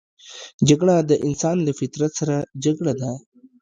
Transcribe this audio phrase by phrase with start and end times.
[0.67, 3.11] جګړه د انسان له فطرت سره جګړه ده